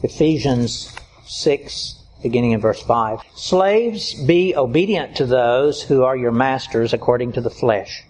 [0.00, 0.96] Ephesians
[1.26, 3.18] 6, beginning in verse 5.
[3.34, 8.04] Slaves, be obedient to those who are your masters according to the flesh,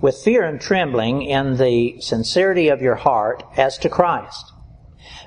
[0.00, 4.52] with fear and trembling in the sincerity of your heart as to Christ,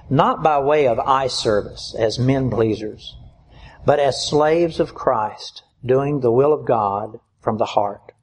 [0.09, 3.17] not by way of eye service as men pleasers,
[3.85, 8.13] but as slaves of Christ, doing the will of God from the heart.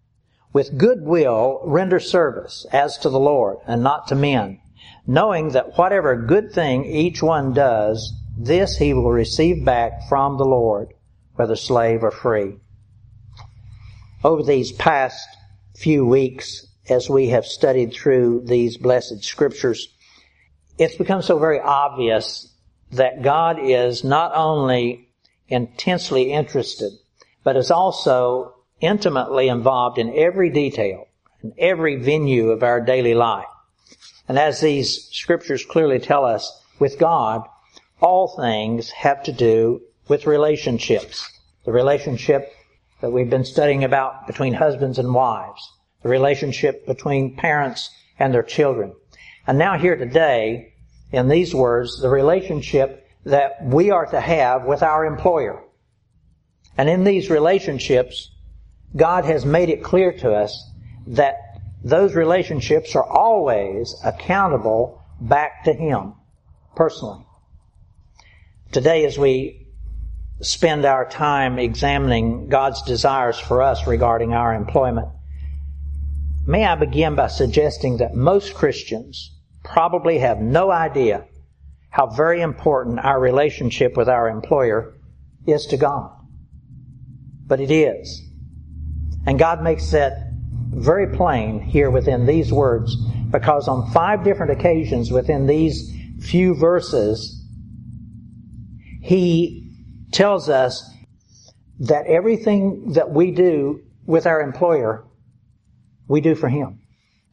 [0.54, 4.62] With good will render service as to the Lord and not to men,
[5.10, 10.44] knowing that whatever good thing each one does, this he will receive back from the
[10.44, 10.94] Lord,
[11.34, 12.54] whether slave or free.
[14.22, 15.26] Over these past
[15.74, 19.88] few weeks, as we have studied through these blessed scriptures,
[20.78, 22.54] it's become so very obvious
[22.92, 25.08] that God is not only
[25.48, 26.92] intensely interested,
[27.42, 31.06] but is also intimately involved in every detail,
[31.42, 33.46] in every venue of our daily life.
[34.30, 37.48] And as these scriptures clearly tell us, with God,
[38.00, 41.28] all things have to do with relationships.
[41.64, 42.52] The relationship
[43.00, 45.72] that we've been studying about between husbands and wives.
[46.04, 48.94] The relationship between parents and their children.
[49.48, 50.74] And now here today,
[51.10, 55.60] in these words, the relationship that we are to have with our employer.
[56.78, 58.30] And in these relationships,
[58.94, 60.70] God has made it clear to us
[61.08, 61.49] that
[61.82, 66.14] those relationships are always accountable back to Him
[66.76, 67.24] personally.
[68.72, 69.66] Today, as we
[70.40, 75.08] spend our time examining God's desires for us regarding our employment,
[76.46, 81.26] may I begin by suggesting that most Christians probably have no idea
[81.90, 84.94] how very important our relationship with our employer
[85.46, 86.12] is to God.
[87.46, 88.22] But it is.
[89.26, 90.29] And God makes that
[90.70, 92.96] very plain here within these words
[93.30, 97.44] because on five different occasions within these few verses,
[99.02, 99.72] He
[100.12, 100.88] tells us
[101.80, 105.04] that everything that we do with our employer,
[106.08, 106.80] we do for Him.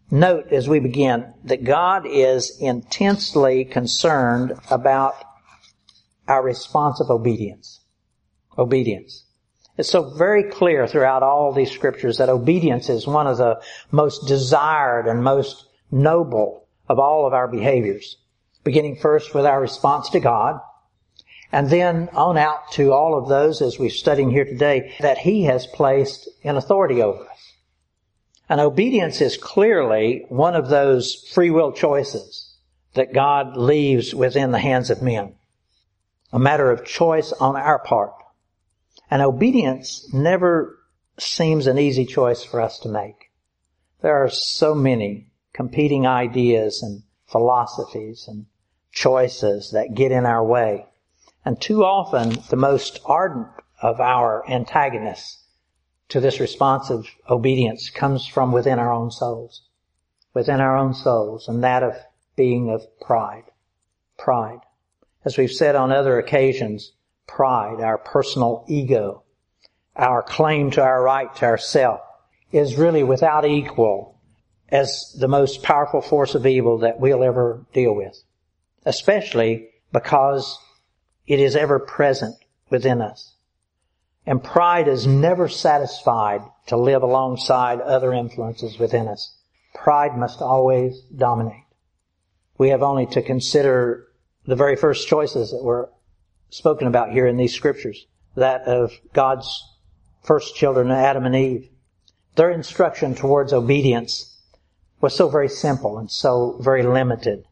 [0.10, 5.16] Note as we begin that God is intensely concerned about
[6.28, 7.82] our responsive obedience.
[8.58, 9.27] Obedience.
[9.78, 13.62] It's so very clear throughout all these scriptures that obedience is one of the
[13.92, 18.18] most desired and most noble of all of our behaviors.
[18.64, 20.60] Beginning first with our response to God,
[21.52, 25.44] and then on out to all of those as we're studying here today that He
[25.44, 27.54] has placed in authority over us.
[28.50, 32.56] And obedience is clearly one of those free will choices
[32.96, 35.36] that God leaves within the hands of men.
[36.34, 38.14] A matter of choice on our part.
[39.10, 40.78] And obedience never
[41.18, 43.32] seems an easy choice for us to make.
[44.02, 48.46] There are so many competing ideas and philosophies and
[48.92, 50.86] choices that get in our way.
[51.46, 53.48] And too often, the most ardent
[53.82, 55.44] of our antagonists
[56.10, 59.64] to this responsive obedience comes from within our own souls.
[60.34, 61.96] Within our own souls, and that of
[62.36, 63.46] being of pride.
[64.18, 64.60] Pride.
[65.26, 66.94] As we've said on other occasions,
[67.28, 69.24] pride, our personal ego,
[69.96, 72.02] our claim to our right to ourself
[72.52, 74.20] is really without equal
[74.70, 78.18] as the most powerful force of evil that we'll ever deal with.
[78.86, 80.58] Especially because
[81.26, 82.36] it is ever present
[82.70, 83.34] within us.
[84.26, 89.38] And pride is never satisfied to live alongside other influences within us.
[89.74, 91.64] Pride must always dominate.
[92.58, 94.08] We have only to consider
[94.46, 95.90] the very first choices that were
[96.50, 98.08] spoken about here in these scriptures.
[98.36, 99.48] That of God's
[100.24, 101.70] first children, Adam and Eve.
[102.36, 104.38] Their instruction towards obedience
[105.02, 107.46] was so very simple and so very limited,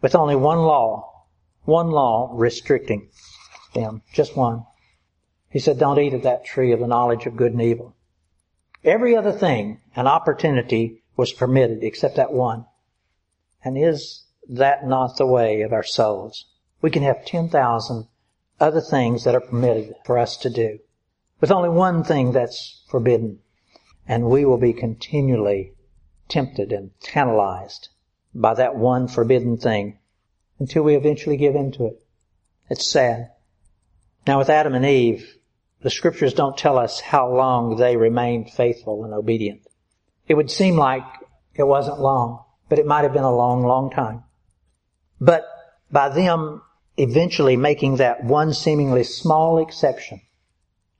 [0.00, 1.24] with only one law,
[1.64, 3.08] one law restricting
[3.74, 4.64] them, just one.
[5.50, 7.94] He said, don't eat of that tree of the knowledge of good and evil.
[8.84, 12.66] Every other thing, an opportunity was permitted except that one.
[13.64, 16.46] And is that not the way of our souls?
[16.82, 18.06] We can have 10,000
[18.60, 20.78] other things that are permitted for us to do,
[21.40, 23.40] with only one thing that's forbidden.
[24.08, 25.72] And we will be continually
[26.28, 27.88] tempted and tantalized
[28.34, 29.98] by that one forbidden thing
[30.58, 32.02] until we eventually give in to it.
[32.70, 33.30] It's sad.
[34.26, 35.36] Now with Adam and Eve,
[35.82, 39.62] the scriptures don't tell us how long they remained faithful and obedient.
[40.26, 41.04] It would seem like
[41.54, 44.24] it wasn't long, but it might have been a long, long time.
[45.20, 45.44] But
[45.90, 46.62] by them
[46.96, 50.20] eventually making that one seemingly small exception,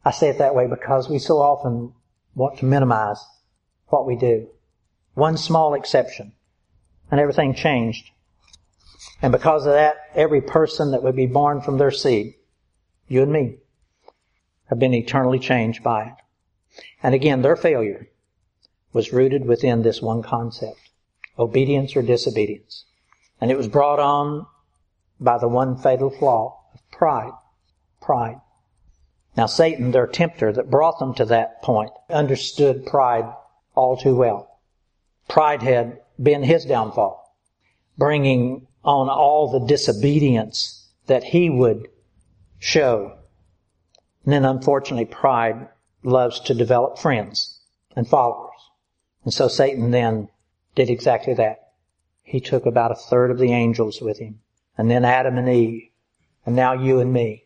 [0.04, 1.94] I say it that way because we so often
[2.34, 3.24] want to minimize
[3.88, 4.48] what we do.
[5.14, 6.32] One small exception
[7.10, 8.10] and everything changed.
[9.22, 12.34] And because of that, every person that would be born from their seed,
[13.08, 13.58] you and me,
[14.66, 16.82] have been eternally changed by it.
[17.02, 18.08] And again, their failure
[18.92, 20.90] was rooted within this one concept.
[21.38, 22.84] Obedience or disobedience.
[23.40, 24.46] And it was brought on
[25.20, 27.32] by the one fatal flaw of pride.
[28.00, 28.40] Pride.
[29.36, 33.32] Now Satan, their tempter that brought them to that point, understood pride
[33.74, 34.58] all too well.
[35.28, 37.36] Pride had been his downfall,
[37.98, 41.88] bringing on all the disobedience that he would
[42.58, 43.18] show.
[44.24, 45.68] And then unfortunately pride
[46.02, 47.60] loves to develop friends
[47.94, 48.52] and followers.
[49.24, 50.28] And so Satan then
[50.74, 51.72] did exactly that.
[52.22, 54.40] He took about a third of the angels with him.
[54.78, 55.88] And then Adam and Eve.
[56.44, 57.44] And now you and me.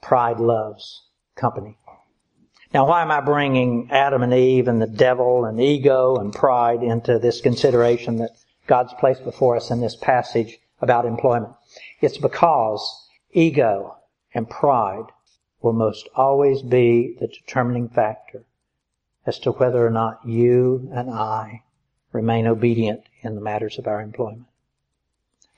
[0.00, 1.02] Pride loves
[1.34, 1.76] company.
[2.72, 6.82] Now why am I bringing Adam and Eve and the devil and ego and pride
[6.82, 8.36] into this consideration that
[8.66, 11.54] God's placed before us in this passage about employment?
[12.00, 13.96] It's because ego
[14.34, 15.06] and pride
[15.62, 18.44] will most always be the determining factor
[19.24, 21.62] as to whether or not you and I
[22.12, 24.46] remain obedient in the matters of our employment.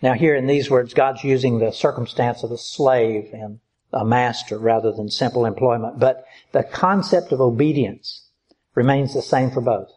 [0.02, 3.60] Now here in these words, God's using the circumstance of a slave and
[3.92, 5.98] a master rather than simple employment.
[5.98, 8.28] But the concept of obedience
[8.74, 9.90] remains the same for both.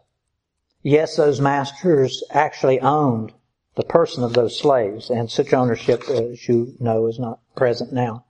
[0.82, 3.32] Yes, those masters actually owned
[3.76, 8.24] the person of those slaves, and such ownership, as you know, is not present now.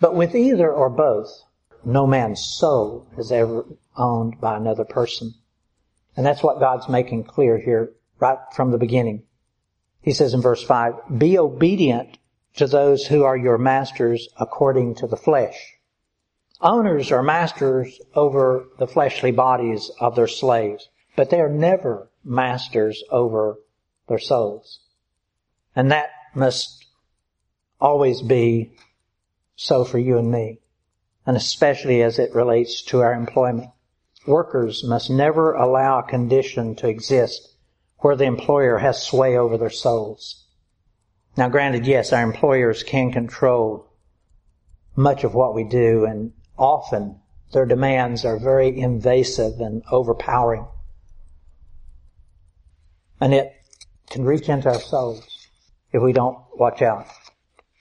[0.00, 1.28] But with either or both,
[1.84, 3.64] no man's soul is ever
[3.96, 5.34] owned by another person.
[6.16, 9.24] And that's what God's making clear here right from the beginning.
[10.00, 12.18] He says in verse 5, be obedient
[12.56, 15.74] to those who are your masters according to the flesh.
[16.60, 23.04] Owners are masters over the fleshly bodies of their slaves, but they are never masters
[23.10, 23.58] over
[24.08, 24.80] their souls.
[25.76, 26.86] And that must
[27.80, 28.72] always be
[29.54, 30.60] so for you and me,
[31.26, 33.70] and especially as it relates to our employment.
[34.26, 37.54] Workers must never allow a condition to exist
[37.98, 40.44] where the employer has sway over their souls.
[41.36, 43.88] Now granted, yes, our employers can control
[44.96, 47.20] much of what we do and often
[47.52, 50.66] their demands are very invasive and overpowering.
[53.20, 53.52] And it
[54.10, 55.48] can reach into our souls
[55.92, 57.06] if we don't watch out.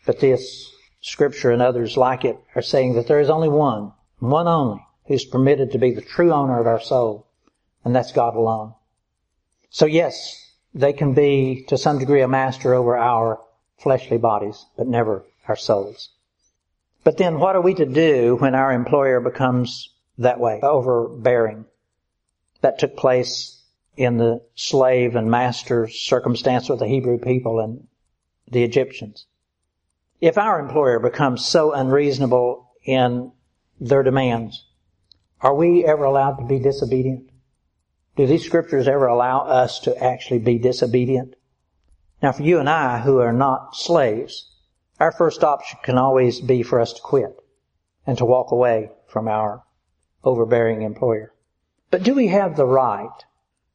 [0.05, 0.71] But this
[1.01, 5.25] scripture and others like it are saying that there is only one, one only, who's
[5.25, 7.27] permitted to be the true owner of our soul,
[7.83, 8.73] and that's God alone.
[9.69, 13.39] So yes, they can be to some degree a master over our
[13.77, 16.09] fleshly bodies, but never our souls.
[17.03, 21.65] But then what are we to do when our employer becomes that way, overbearing?
[22.61, 23.63] That took place
[23.95, 27.87] in the slave and master circumstance with the Hebrew people and
[28.49, 29.25] the Egyptians.
[30.19, 33.31] If our employer becomes so unreasonable in
[33.79, 34.65] their demands,
[35.41, 37.29] are we ever allowed to be disobedient?
[38.17, 41.35] Do these scriptures ever allow us to actually be disobedient?
[42.19, 44.49] Now for you and I who are not slaves,
[44.99, 47.39] our first option can always be for us to quit
[48.07, 49.63] and to walk away from our
[50.23, 51.31] overbearing employer.
[51.91, 53.23] But do we have the right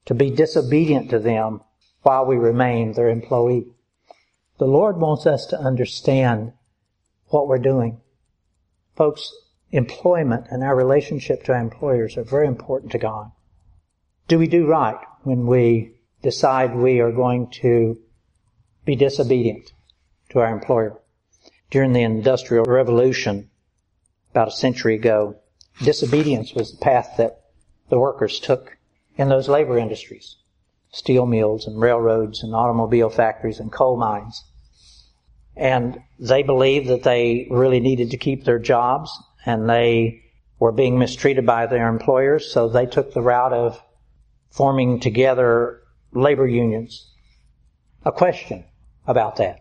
[0.07, 1.61] to be disobedient to them
[2.03, 3.69] while we remain their employee?
[4.59, 6.53] The Lord wants us to understand
[7.29, 8.01] what we're doing.
[8.97, 9.33] Folks,
[9.71, 13.31] employment and our relationship to our employers are very important to God.
[14.29, 17.99] Do we do right when we decide we are going to
[18.85, 19.73] be disobedient
[20.31, 20.99] to our employer?
[21.71, 23.51] During the Industrial Revolution,
[24.31, 25.37] about a century ago,
[25.83, 27.43] disobedience was the path that
[27.89, 28.77] the workers took
[29.17, 30.37] in those labor industries.
[30.91, 34.45] Steel mills and railroads and automobile factories and coal mines.
[35.57, 39.11] And they believed that they really needed to keep their jobs
[39.45, 40.23] and they
[40.59, 43.83] were being mistreated by their employers, so they took the route of
[44.53, 45.83] forming together
[46.13, 47.11] labor unions.
[48.05, 48.65] A question
[49.07, 49.61] about that.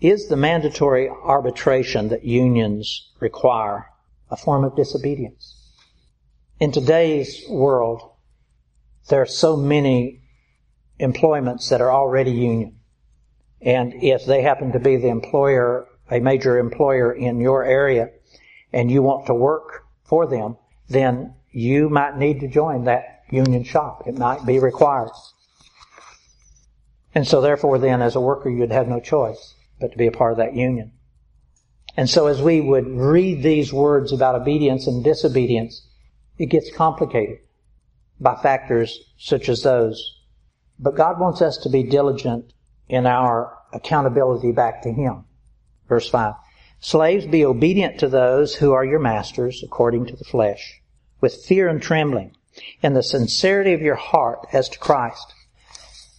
[0.00, 3.86] Is the mandatory arbitration that unions require
[4.30, 5.56] a form of disobedience?
[6.60, 8.12] In today's world,
[9.08, 10.20] there are so many
[10.98, 12.78] employments that are already union.
[13.62, 18.10] And if they happen to be the employer, a major employer in your area,
[18.72, 23.64] and you want to work for them, then you might need to join that union
[23.64, 24.04] shop.
[24.06, 25.10] It might be required.
[27.14, 30.12] And so therefore then as a worker you'd have no choice but to be a
[30.12, 30.92] part of that union.
[31.96, 35.86] And so as we would read these words about obedience and disobedience,
[36.38, 37.38] it gets complicated
[38.20, 40.18] by factors such as those.
[40.78, 42.52] But God wants us to be diligent
[42.88, 45.24] in our accountability back to Him.
[45.88, 46.34] Verse 5.
[46.80, 50.80] Slaves, be obedient to those who are your masters according to the flesh,
[51.20, 52.34] with fear and trembling,
[52.82, 55.34] in the sincerity of your heart as to Christ,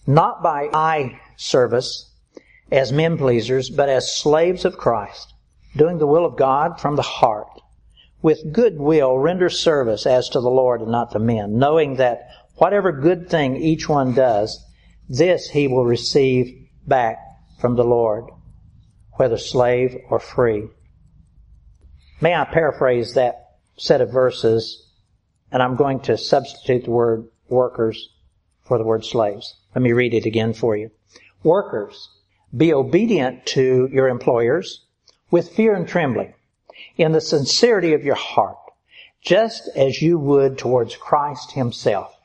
[0.06, 2.10] not by eye service
[2.70, 5.34] as men pleasers, but as slaves of Christ,
[5.76, 7.48] doing the will of God from the heart.
[8.22, 12.28] With good will render service as to the Lord and not to men, knowing that
[12.56, 14.64] whatever good thing each one does,
[15.08, 17.18] this he will receive back
[17.60, 18.24] from the Lord
[19.12, 20.68] whether slave or free.
[22.20, 24.85] May I paraphrase that set of verses,
[25.50, 28.10] and I'm going to substitute the word workers
[28.62, 29.54] for the word slaves.
[29.74, 30.90] Let me read it again for you.
[31.42, 32.10] Workers,
[32.56, 34.84] be obedient to your employers
[35.30, 36.34] with fear and trembling,
[36.96, 38.58] in the sincerity of your heart,
[39.20, 42.16] just as you would towards Christ himself.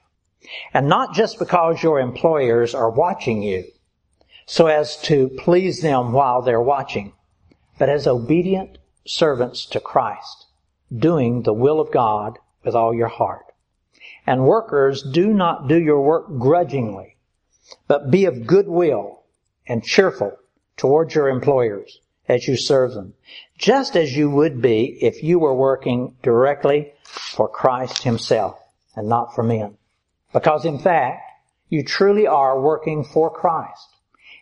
[0.74, 3.66] And not just because your employers are watching you,
[4.46, 7.14] so as to please them while they're watching,
[7.78, 10.48] but as obedient servants to Christ,
[10.96, 13.46] doing the will of God with all your heart.
[14.26, 17.18] And workers, do not do your work grudgingly,
[17.88, 19.24] but be of good will
[19.68, 20.38] and cheerful
[20.78, 23.14] towards your employers as you serve them,
[23.58, 28.58] just as you would be if you were working directly for Christ himself
[28.96, 29.78] and not for men.
[30.34, 31.22] Because in fact,
[31.70, 33.88] you truly are working for Christ.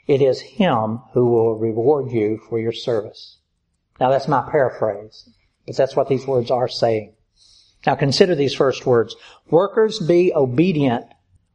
[0.07, 3.37] It is Him who will reward you for your service.
[3.99, 5.29] Now that's my paraphrase,
[5.67, 7.13] but that's what these words are saying.
[7.85, 9.15] Now consider these first words.
[9.49, 11.05] Workers be obedient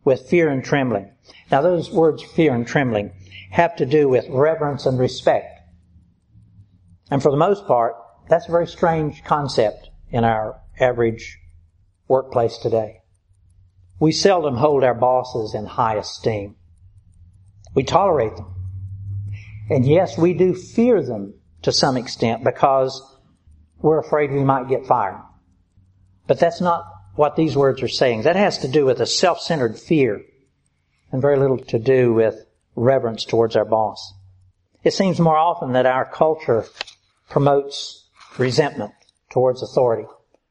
[0.05, 1.11] with fear and trembling.
[1.51, 3.13] Now those words fear and trembling
[3.51, 5.61] have to do with reverence and respect.
[7.11, 7.95] And for the most part,
[8.29, 11.39] that's a very strange concept in our average
[12.09, 13.03] workplace today.
[14.01, 16.57] We seldom hold our bosses in high esteem.
[17.75, 18.55] We tolerate them.
[19.71, 23.03] And yes, we do fear them to some extent because
[23.79, 25.23] we're afraid we might get fired.
[26.27, 28.23] But that's not what these words are saying.
[28.23, 30.23] That has to do with a self-centered fear
[31.13, 34.15] and very little to do with reverence towards our boss.
[34.83, 36.67] It seems more often that our culture
[37.29, 38.93] promotes resentment
[39.31, 40.09] towards authority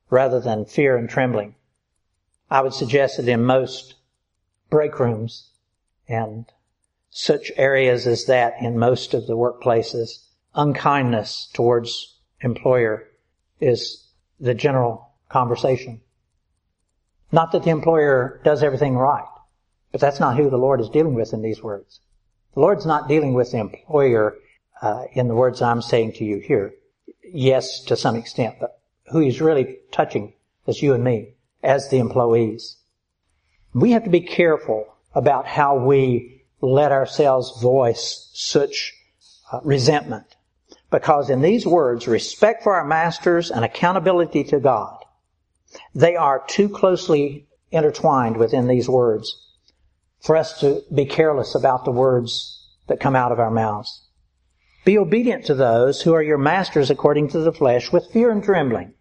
[0.09, 1.55] rather than fear and trembling.
[2.49, 3.95] I would suggest that in most
[4.69, 5.49] break rooms
[6.07, 6.45] and
[7.09, 10.25] such areas as that in most of the workplaces.
[10.55, 13.07] Unkindness towards employer
[13.59, 14.07] is
[14.39, 15.99] the general conversation.
[17.31, 19.27] Not that the employer does everything right,
[19.91, 21.99] but that's not who the Lord is dealing with in these words.
[22.53, 24.35] The Lord's not dealing with the employer
[24.81, 26.75] uh, in the words I'm saying to you here.
[27.23, 28.79] Yes, to some extent, but
[29.11, 30.33] who He's really touching
[30.67, 32.77] is you and me as the employees.
[33.73, 34.85] We have to be careful
[35.15, 38.93] about how we let ourselves voice such
[39.51, 40.35] uh, resentment.
[40.91, 45.02] Because in these words, respect for our masters and accountability to God,
[45.95, 49.43] they are too closely intertwined within these words
[50.21, 54.07] for us to be careless about the words that come out of our mouths.
[54.85, 58.43] Be obedient to those who are your masters according to the flesh with fear and
[58.43, 58.93] trembling,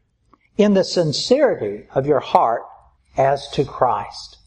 [0.57, 2.63] in the sincerity of your heart
[3.17, 4.39] as to Christ.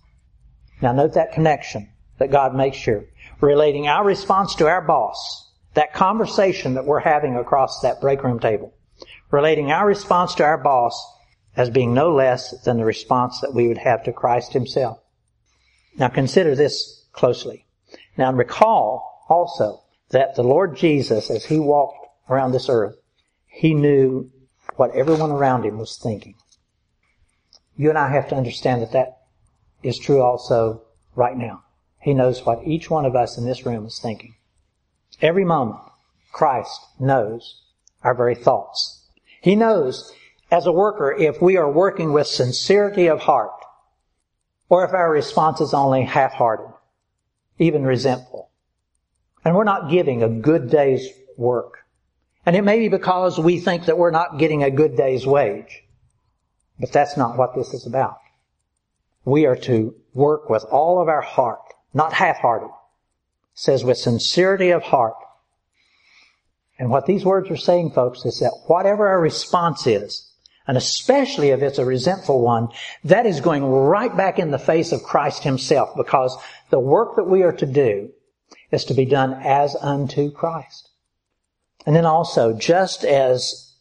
[0.82, 1.90] Now note that connection
[2.20, 3.10] that God makes here,
[3.42, 8.40] relating our response to our boss, that conversation that we're having across that break room
[8.40, 8.74] table,
[9.32, 11.15] relating our response to our boss
[11.56, 15.00] as being no less than the response that we would have to Christ himself.
[15.98, 17.66] Now consider this closely.
[18.18, 22.96] Now recall also that the Lord Jesus, as he walked around this earth,
[23.48, 24.32] he knew
[24.76, 26.36] what everyone around him was thinking.
[27.78, 29.22] You and I have to understand that that
[29.84, 30.84] is true also
[31.16, 31.64] right now.
[32.02, 34.36] He knows what each one of us in this room is thinking.
[35.22, 35.80] Every moment,
[36.32, 37.62] Christ knows
[38.04, 39.06] our very thoughts.
[39.42, 40.14] He knows,
[40.52, 43.52] as a worker, if we are working with sincerity of heart,
[44.70, 46.74] or if our response is only half-hearted,
[47.60, 48.50] even resentful.
[49.44, 51.80] And we're not giving a good day's work.
[52.46, 55.84] And it may be because we think that we're not getting a good day's wage.
[56.80, 58.18] But that's not what this is about.
[59.24, 61.62] We are to work with all of our heart
[61.94, 62.68] not half-hearted.
[62.68, 62.72] It
[63.54, 65.16] says with sincerity of heart.
[66.78, 70.30] And what these words are saying, folks, is that whatever our response is,
[70.68, 72.70] and especially if it's a resentful one,
[73.04, 76.36] that is going right back in the face of Christ himself because
[76.70, 78.10] the work that we are to do
[78.72, 80.90] is to be done as unto Christ.
[81.86, 83.74] And then also, just as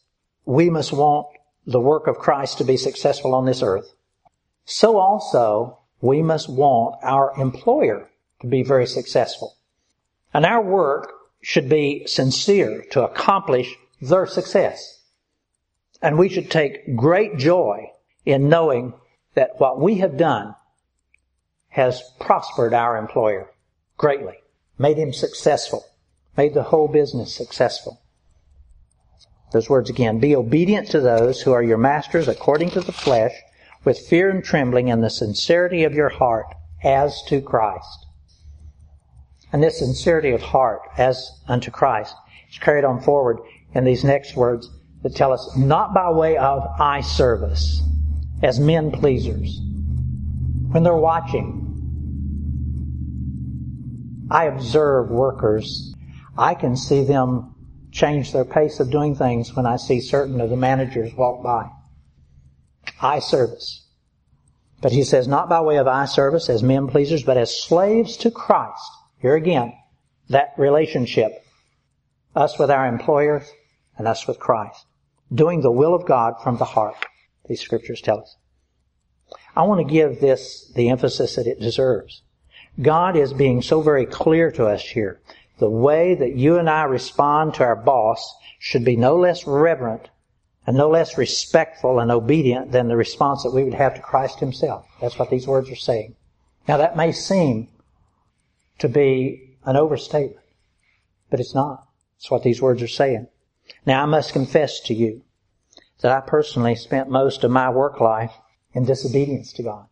[0.44, 1.26] we must want
[1.66, 3.94] the work of Christ to be successful on this earth,
[4.66, 8.10] so also we must want our employer
[8.40, 9.56] to be very successful.
[10.34, 14.93] And our work should be sincere to accomplish their success.
[16.04, 17.90] And we should take great joy
[18.26, 18.92] in knowing
[19.32, 20.54] that what we have done
[21.68, 23.50] has prospered our employer
[23.96, 24.34] greatly,
[24.76, 25.82] made him successful,
[26.36, 28.02] made the whole business successful.
[29.52, 30.18] Those words again.
[30.18, 33.32] Be obedient to those who are your masters according to the flesh,
[33.82, 38.04] with fear and trembling and the sincerity of your heart as to Christ.
[39.50, 42.14] And this sincerity of heart as unto Christ
[42.50, 43.38] is carried on forward
[43.72, 44.68] in these next words
[45.04, 47.82] that tell us not by way of eye service
[48.42, 49.60] as men pleasers.
[50.70, 51.60] When they're watching,
[54.30, 55.94] I observe workers.
[56.36, 57.54] I can see them
[57.92, 61.68] change their pace of doing things when I see certain of the managers walk by.
[63.00, 63.86] Eye service.
[64.80, 68.16] But he says, not by way of eye service as men pleasers, but as slaves
[68.18, 68.90] to Christ.
[69.20, 69.74] Here again,
[70.30, 71.44] that relationship.
[72.34, 73.48] Us with our employers
[73.96, 74.86] and us with Christ.
[75.34, 76.96] Doing the will of God from the heart.
[77.48, 78.36] These scriptures tell us.
[79.56, 82.22] I want to give this the emphasis that it deserves.
[82.80, 85.20] God is being so very clear to us here
[85.58, 90.10] the way that you and I respond to our boss should be no less reverent
[90.66, 94.40] and no less respectful and obedient than the response that we would have to Christ
[94.40, 94.86] himself.
[95.00, 96.16] That's what these words are saying.
[96.66, 97.68] Now that may seem
[98.78, 100.44] to be an overstatement,
[101.30, 101.86] but it's not.
[102.16, 103.28] It's what these words are saying.
[103.86, 105.22] Now I must confess to you
[106.00, 108.32] that I personally spent most of my work life
[108.72, 109.86] in disobedience to God.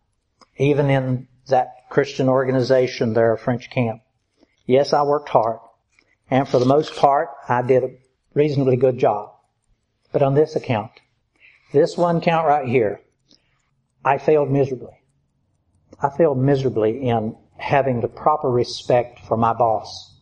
[0.59, 4.03] Even in that Christian organization there, French camp.
[4.67, 5.59] Yes, I worked hard.
[6.31, 7.91] And for the most part, I did a
[8.35, 9.35] reasonably good job.
[10.13, 10.93] But on this account,
[11.73, 13.01] this one count right here,
[14.05, 15.03] I failed miserably.
[16.01, 20.15] I failed miserably in having the proper respect for my boss.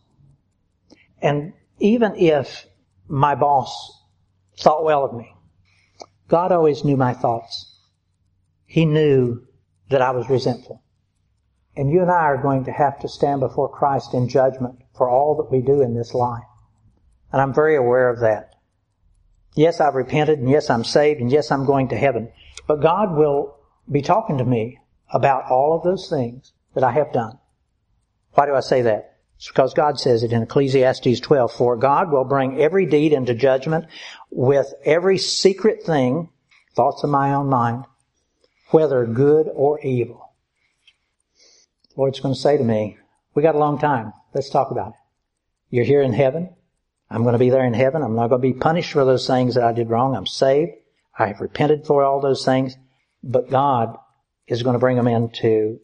[1.21, 2.65] And even if
[3.11, 4.03] my boss
[4.57, 5.35] thought well of me,
[6.29, 7.77] God always knew my thoughts.
[8.65, 9.45] He knew
[9.89, 10.81] that I was resentful.
[11.75, 15.09] And you and I are going to have to stand before Christ in judgment for
[15.09, 16.43] all that we do in this life.
[17.33, 18.55] And I'm very aware of that.
[19.55, 22.31] Yes, I've repented, and yes, I'm saved, and yes, I'm going to heaven.
[22.65, 23.57] But God will
[23.91, 24.79] be talking to me
[25.13, 27.37] about all of those things that I have done.
[28.33, 29.10] Why do I say that?
[29.41, 33.33] It's because God says it in Ecclesiastes 12, for God will bring every deed into
[33.33, 33.85] judgment
[34.29, 36.29] with every secret thing,
[36.75, 37.85] thoughts of my own mind,
[38.69, 40.31] whether good or evil.
[41.89, 42.99] The Lord's going to say to me,
[43.33, 44.13] we got a long time.
[44.31, 44.99] Let's talk about it.
[45.71, 46.53] You're here in heaven.
[47.09, 48.03] I'm going to be there in heaven.
[48.03, 50.15] I'm not going to be punished for those things that I did wrong.
[50.15, 50.73] I'm saved.
[51.17, 52.77] I have repented for all those things.
[53.23, 53.97] But God
[54.45, 55.79] is going to bring them into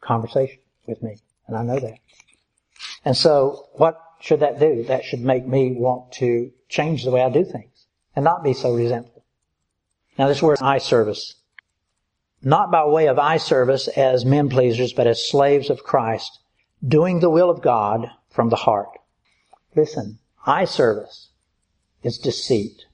[0.00, 1.18] conversation with me.
[1.48, 1.98] And I know that.
[3.08, 4.84] And so what should that do?
[4.84, 8.52] That should make me want to change the way I do things and not be
[8.52, 9.24] so resentful.
[10.18, 11.36] Now this word eye service
[12.42, 16.38] not by way of eye service as men pleasers, but as slaves of Christ,
[16.86, 18.90] doing the will of God from the heart.
[19.74, 21.30] Listen, eye service
[22.02, 22.84] is deceit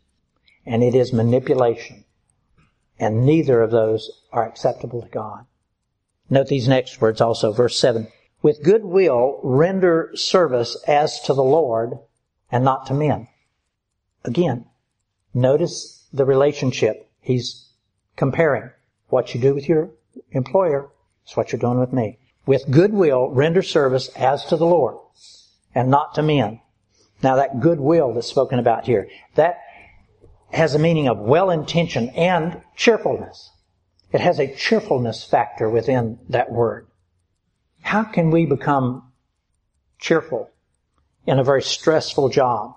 [0.64, 2.05] and it is manipulation.
[3.00, 5.46] And neither of those are acceptable to God.
[6.31, 8.07] Note these next words also, verse 7.
[8.44, 11.98] With good will render service as to the Lord
[12.52, 13.28] and not to men.
[14.22, 14.66] Again,
[15.33, 17.70] notice the relationship he's
[18.16, 18.68] comparing.
[19.09, 19.92] What you do with your
[20.33, 20.90] employer
[21.26, 22.18] is what you're doing with me.
[22.44, 24.98] With good will render service as to the Lord
[25.74, 26.61] and not to men.
[27.22, 29.57] Now that good will that's spoken about here, that
[30.52, 33.52] has a meaning of well intention and cheerfulness.
[34.12, 36.88] It has a cheerfulness factor within that word.
[37.85, 39.12] How can we become
[39.99, 40.51] cheerful
[41.27, 42.75] in a very stressful job?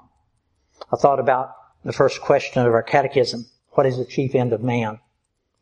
[0.91, 3.45] I thought about the first question of our catechism.
[3.69, 4.99] What is the chief end of man?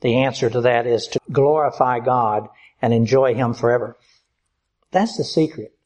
[0.02, 2.50] The answer to that is to glorify God
[2.82, 3.98] and enjoy Him forever.
[4.90, 5.78] That's the secret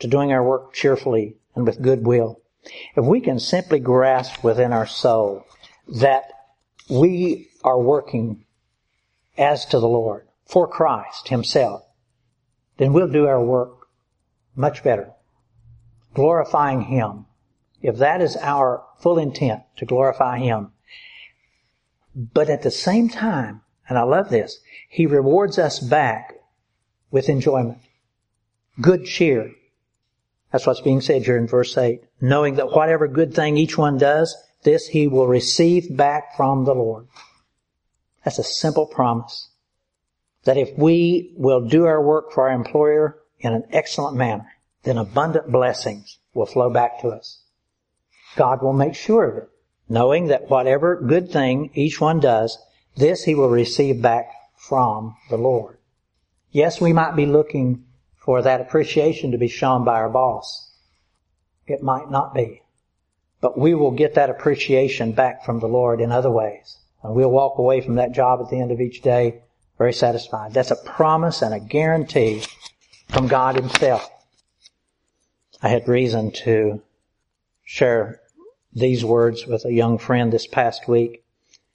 [0.00, 2.42] to doing our work cheerfully and with good will.
[2.94, 5.46] If we can simply grasp within our soul
[5.88, 6.24] that
[6.90, 8.44] we are working
[9.38, 11.82] as to the Lord, for Christ Himself,
[12.80, 13.88] then we'll do our work
[14.56, 15.12] much better.
[16.14, 17.26] Glorifying Him.
[17.82, 20.72] If that is our full intent, to glorify Him,
[22.14, 26.36] but at the same time, and I love this, He rewards us back
[27.10, 27.78] with enjoyment.
[28.80, 29.52] Good cheer.
[30.50, 32.00] That's what's being said here in verse 8.
[32.22, 36.74] Knowing that whatever good thing each one does, this he will receive back from the
[36.74, 37.08] Lord.
[38.24, 39.49] That's a simple promise.
[40.44, 44.46] That if we will do our work for our employer in an excellent manner,
[44.82, 47.42] then abundant blessings will flow back to us.
[48.36, 49.48] God will make sure of it,
[49.88, 52.58] knowing that whatever good thing each one does,
[52.96, 55.78] this he will receive back from the Lord.
[56.50, 57.84] Yes, we might be looking
[58.16, 60.70] for that appreciation to be shown by our boss.
[61.66, 62.62] It might not be.
[63.40, 66.78] But we will get that appreciation back from the Lord in other ways.
[67.02, 69.42] And we'll walk away from that job at the end of each day
[69.80, 70.52] very satisfied.
[70.52, 72.44] That's a promise and a guarantee
[73.08, 74.10] from God Himself.
[75.62, 76.82] I had reason to
[77.64, 78.20] share
[78.74, 81.24] these words with a young friend this past week.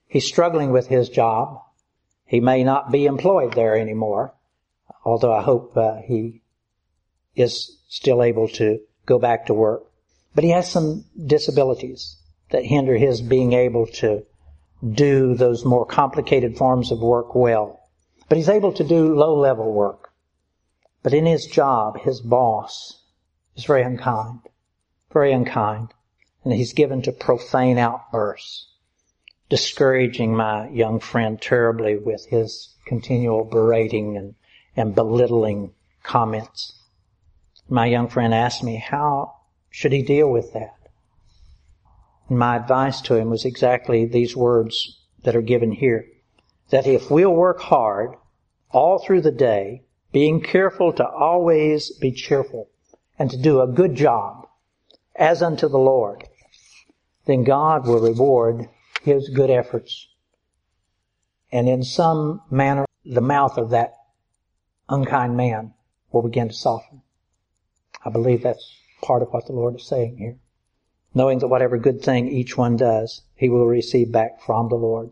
[0.05, 1.59] He's struggling with his job.
[2.25, 4.35] He may not be employed there anymore,
[5.03, 6.43] although I hope uh, he
[7.35, 9.81] is still able to go back to work.
[10.35, 12.17] But he has some disabilities
[12.51, 14.27] that hinder his being able to
[14.87, 17.81] do those more complicated forms of work well.
[18.27, 20.11] But he's able to do low level work.
[21.03, 23.03] But in his job, his boss
[23.55, 24.39] is very unkind,
[25.13, 25.93] very unkind,
[26.43, 28.67] and he's given to profane outbursts,
[29.49, 34.35] discouraging my young friend terribly with his continual berating and,
[34.75, 36.73] and belittling comments.
[37.69, 39.35] My young friend asked me, how
[39.69, 40.75] should he deal with that?
[42.29, 46.07] And my advice to him was exactly these words that are given here.
[46.69, 48.15] That if we'll work hard
[48.71, 52.69] all through the day, being careful to always be cheerful,
[53.19, 54.47] and to do a good job
[55.15, 56.27] as unto the Lord,
[57.25, 58.69] then God will reward
[59.03, 60.07] his good efforts.
[61.51, 63.93] And in some manner, the mouth of that
[64.89, 65.73] unkind man
[66.11, 67.01] will begin to soften.
[68.03, 70.37] I believe that's part of what the Lord is saying here.
[71.13, 75.11] Knowing that whatever good thing each one does, he will receive back from the Lord.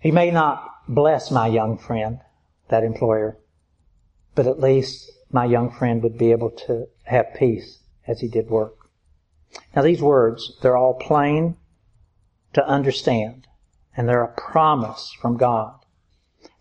[0.00, 2.20] He may not bless my young friend,
[2.68, 3.38] that employer,
[4.34, 8.48] but at least my young friend would be able to have peace as he did
[8.48, 8.76] work.
[9.74, 11.56] Now these words, they're all plain
[12.52, 13.46] to understand,
[13.96, 15.74] and they're a promise from God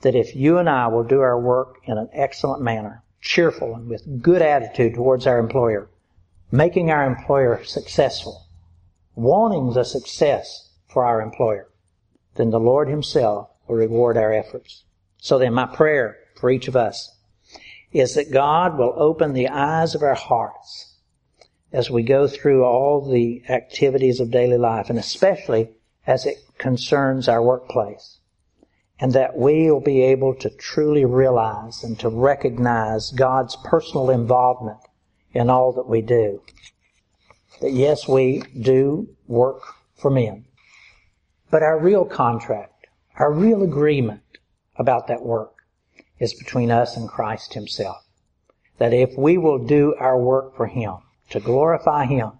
[0.01, 3.89] that if you and I will do our work in an excellent manner, cheerful and
[3.89, 5.89] with good attitude towards our employer,
[6.51, 8.47] making our employer successful,
[9.15, 11.69] wanting the success for our employer,
[12.37, 14.83] then the Lord himself will reward our efforts.
[15.17, 17.15] So then my prayer for each of us
[17.91, 20.95] is that God will open the eyes of our hearts
[21.71, 25.69] as we go through all the activities of daily life, and especially
[26.05, 28.19] as it concerns our workplace.
[28.99, 34.79] And that we will be able to truly realize and to recognize God's personal involvement
[35.33, 36.41] in all that we do.
[37.61, 39.61] That yes, we do work
[39.95, 40.46] for men.
[41.49, 44.21] But our real contract, our real agreement
[44.75, 45.53] about that work
[46.19, 48.03] is between us and Christ Himself.
[48.77, 50.97] That if we will do our work for Him,
[51.29, 52.33] to glorify Him,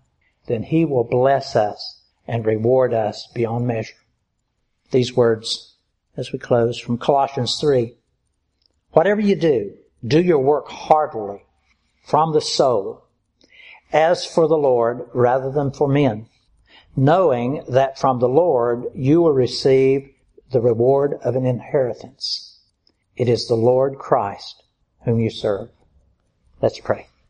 [0.48, 3.96] then He will bless us and reward us beyond measure.
[4.91, 5.76] These words
[6.15, 7.96] as we close from Colossians 3.
[8.91, 9.74] Whatever you do,
[10.06, 11.46] do your work heartily
[12.04, 13.06] from the soul
[13.93, 16.28] as for the Lord rather than for men,
[16.98, 20.10] knowing that from the Lord you will receive
[20.52, 22.60] the reward of an inheritance.
[23.16, 24.64] It is the Lord Christ
[25.06, 25.70] whom you serve.
[26.60, 27.08] Let's pray.